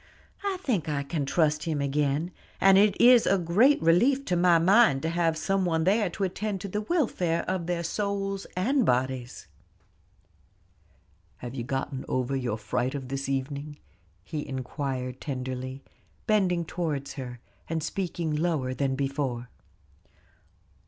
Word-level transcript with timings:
I 0.43 0.57
think 0.61 0.89
I 0.89 1.03
can 1.03 1.27
trust 1.27 1.65
him 1.65 1.79
again, 1.79 2.31
and 2.59 2.75
it 2.79 2.99
is 2.99 3.27
a 3.27 3.37
great 3.37 3.79
relief 3.83 4.25
to 4.25 4.35
my 4.35 4.57
mind 4.57 5.03
to 5.03 5.09
have 5.09 5.37
some 5.37 5.63
one 5.63 5.83
there 5.83 6.09
to 6.09 6.23
attend 6.23 6.59
to 6.61 6.67
the 6.67 6.81
welfare 6.81 7.43
of 7.47 7.67
their 7.67 7.83
souls 7.83 8.47
and 8.57 8.83
bodies." 8.83 9.45
"Have 11.37 11.53
you 11.53 11.63
gotten 11.63 12.03
over 12.07 12.35
your 12.35 12.57
fright 12.57 12.95
of 12.95 13.09
this 13.09 13.29
evening?" 13.29 13.77
he 14.23 14.43
inquired 14.47 15.21
tenderly, 15.21 15.83
bending 16.25 16.65
towards 16.65 17.13
her, 17.13 17.39
and 17.69 17.83
speaking 17.83 18.35
lower 18.35 18.73
than 18.73 18.95
before. 18.95 19.49